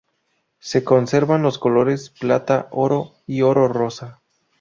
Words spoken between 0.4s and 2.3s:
Se conservan los colores